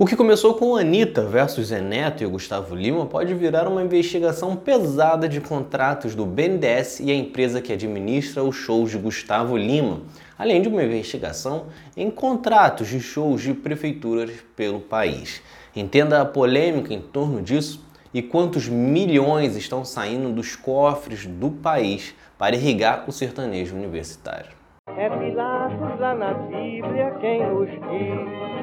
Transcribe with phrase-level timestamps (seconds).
[0.00, 4.54] O que começou com Anitta versus Zé Neto e Gustavo Lima pode virar uma investigação
[4.54, 10.02] pesada de contratos do BNDES e a empresa que administra os shows de Gustavo Lima,
[10.38, 11.64] além de uma investigação
[11.96, 15.42] em contratos de shows de prefeituras pelo país.
[15.74, 17.84] Entenda a polêmica em torno disso
[18.14, 24.56] e quantos milhões estão saindo dos cofres do país para irrigar o sertanejo universitário.
[24.96, 28.57] É Pilatos lá na Bíblia quem diz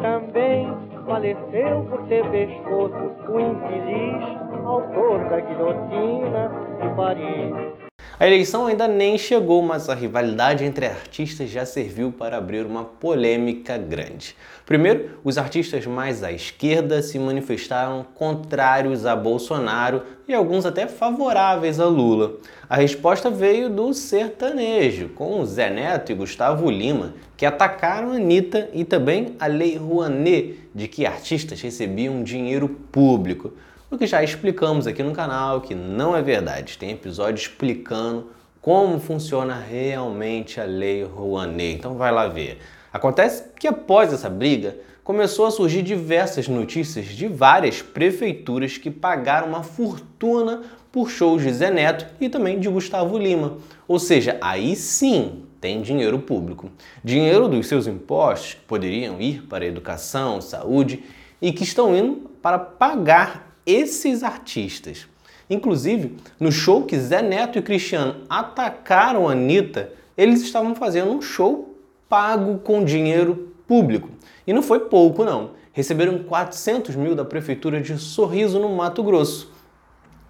[0.00, 0.68] também
[1.06, 4.40] faleceu por ter pescoço o infeliz
[4.70, 6.50] autor da guilhotina
[6.80, 7.89] de Paris.
[8.20, 12.84] A eleição ainda nem chegou, mas a rivalidade entre artistas já serviu para abrir uma
[12.84, 14.36] polêmica grande.
[14.66, 21.80] Primeiro, os artistas mais à esquerda se manifestaram contrários a Bolsonaro e alguns até favoráveis
[21.80, 22.34] a Lula.
[22.68, 28.68] A resposta veio do sertanejo, com Zé Neto e Gustavo Lima, que atacaram a Anitta
[28.74, 33.54] e também a Lei Rouanet, de que artistas recebiam dinheiro público
[33.90, 36.78] o que já explicamos aqui no canal, que não é verdade.
[36.78, 41.78] Tem episódio explicando como funciona realmente a Lei Rouanet.
[41.78, 42.58] Então vai lá ver.
[42.92, 49.48] Acontece que após essa briga, começou a surgir diversas notícias de várias prefeituras que pagaram
[49.48, 50.62] uma fortuna
[50.92, 53.58] por shows de Zé Neto e também de Gustavo Lima.
[53.88, 56.70] Ou seja, aí sim tem dinheiro público.
[57.02, 61.02] Dinheiro dos seus impostos que poderiam ir para educação, saúde
[61.42, 65.06] e que estão indo para pagar esses artistas.
[65.48, 71.20] Inclusive, no show que Zé Neto e Cristiano atacaram a Anitta, eles estavam fazendo um
[71.20, 71.76] show
[72.08, 74.10] pago com dinheiro público.
[74.46, 75.52] E não foi pouco, não.
[75.72, 79.52] Receberam 400 mil da Prefeitura de Sorriso, no Mato Grosso,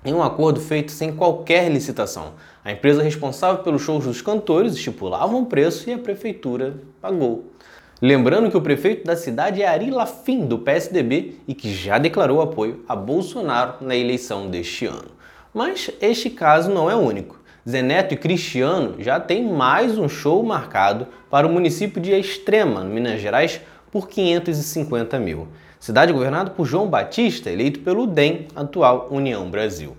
[0.05, 2.35] em um acordo feito sem qualquer licitação.
[2.63, 7.47] A empresa responsável pelos shows dos cantores estipulava um preço e a Prefeitura pagou.
[8.03, 12.41] Lembrando que o prefeito da cidade é Ari Lafim, do PSDB, e que já declarou
[12.41, 15.11] apoio a Bolsonaro na eleição deste ano.
[15.53, 17.39] Mas este caso não é único.
[17.69, 23.21] Zeneto e Cristiano já têm mais um show marcado para o município de Extrema, Minas
[23.21, 23.61] Gerais,
[23.93, 25.49] por 550 mil.
[25.79, 29.95] Cidade governada por João Batista, eleito pelo DEM, atual União Brasil.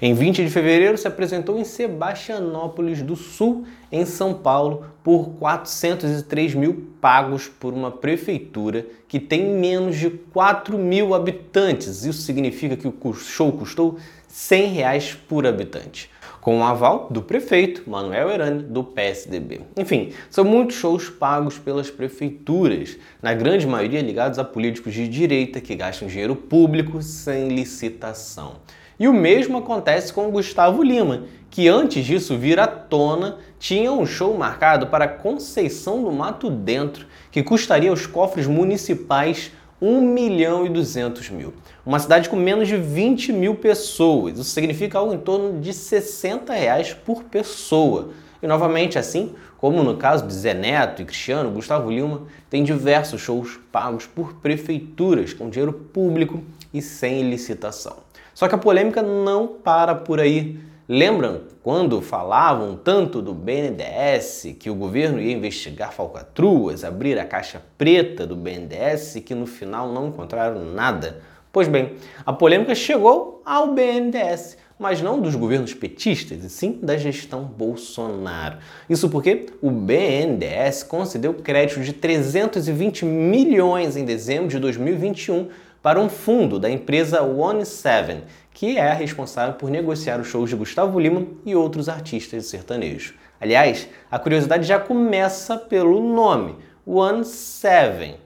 [0.00, 6.54] Em 20 de fevereiro, se apresentou em Sebastianópolis do Sul, em São Paulo, por 403
[6.54, 12.04] mil pagos por uma prefeitura que tem menos de 4 mil habitantes.
[12.04, 13.98] Isso significa que o show custou
[14.28, 16.08] 100 reais por habitante
[16.40, 19.62] com o aval do prefeito Manuel Erani, do PSDB.
[19.76, 25.60] Enfim, são muitos shows pagos pelas prefeituras, na grande maioria ligados a políticos de direita
[25.60, 28.60] que gastam dinheiro público sem licitação.
[29.00, 34.04] E o mesmo acontece com Gustavo Lima, que antes disso vir à tona tinha um
[34.04, 40.68] show marcado para Conceição do Mato Dentro, que custaria aos cofres municipais 1 milhão e
[40.68, 41.54] 200 mil.
[41.86, 44.36] Uma cidade com menos de 20 mil pessoas.
[44.36, 48.10] Isso significa algo em torno de 60 reais por pessoa.
[48.42, 53.20] E novamente, assim como no caso de Zé Neto e Cristiano, Gustavo Lima tem diversos
[53.20, 56.42] shows pagos por prefeituras com dinheiro público
[56.74, 58.07] e sem licitação.
[58.38, 60.60] Só que a polêmica não para por aí.
[60.88, 67.60] Lembram quando falavam tanto do BNDES, que o governo ia investigar falcatruas, abrir a caixa
[67.76, 71.20] preta do BNDES e que no final não encontraram nada?
[71.50, 71.94] Pois bem,
[72.24, 78.58] a polêmica chegou ao BNDES, mas não dos governos petistas, e sim da gestão Bolsonaro.
[78.88, 85.48] Isso porque o BNDES concedeu crédito de 320 milhões em dezembro de 2021
[85.88, 90.50] para um fundo da empresa One Seven, que é a responsável por negociar os shows
[90.50, 93.14] de Gustavo Lima e outros artistas sertanejos.
[93.40, 98.16] Aliás, a curiosidade já começa pelo nome, One Seven.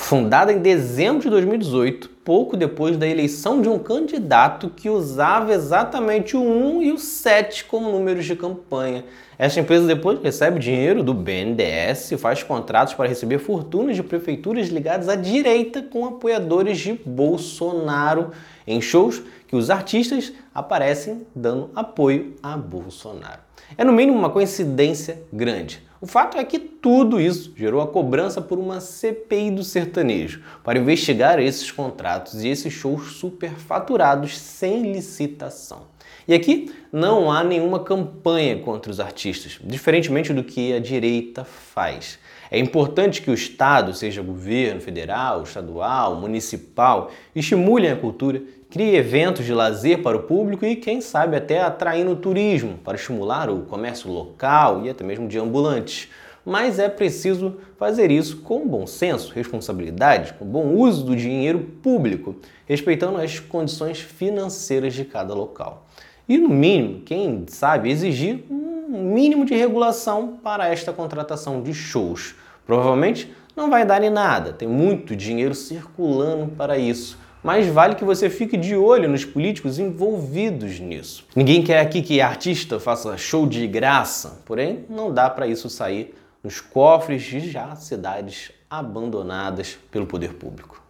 [0.00, 6.36] Fundada em dezembro de 2018, pouco depois da eleição de um candidato que usava exatamente
[6.36, 9.04] o 1 e o 7 como números de campanha.
[9.38, 14.66] Esta empresa depois recebe dinheiro do BNDES e faz contratos para receber fortunas de prefeituras
[14.68, 18.32] ligadas à direita com apoiadores de Bolsonaro
[18.66, 23.42] em shows que os artistas aparecem dando apoio a Bolsonaro.
[23.78, 25.89] É no mínimo uma coincidência grande.
[26.02, 30.78] O fato é que tudo isso gerou a cobrança por uma CPI do sertanejo para
[30.78, 35.82] investigar esses contratos e esses shows superfaturados sem licitação.
[36.26, 42.18] E aqui não há nenhuma campanha contra os artistas, diferentemente do que a direita faz.
[42.50, 49.44] É importante que o Estado, seja governo federal, estadual, municipal, estimulem a cultura crie eventos
[49.44, 54.10] de lazer para o público e, quem sabe, até atraindo turismo para estimular o comércio
[54.10, 56.08] local e até mesmo de ambulantes.
[56.44, 62.36] Mas é preciso fazer isso com bom senso, responsabilidade, com bom uso do dinheiro público,
[62.66, 65.86] respeitando as condições financeiras de cada local.
[66.28, 72.34] E, no mínimo, quem sabe exigir um mínimo de regulação para esta contratação de shows.
[72.66, 78.04] Provavelmente não vai dar em nada, tem muito dinheiro circulando para isso mas vale que
[78.04, 81.24] você fique de olho nos políticos envolvidos nisso.
[81.34, 86.14] Ninguém quer aqui que artista faça show de graça, porém não dá para isso sair
[86.42, 90.82] nos cofres de já cidades abandonadas pelo poder público.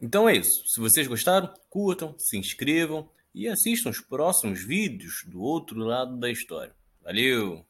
[0.00, 0.66] Então é isso.
[0.66, 6.30] Se vocês gostaram, curtam, se inscrevam e assistam os próximos vídeos do outro lado da
[6.30, 6.74] história.
[7.02, 7.64] Valeu!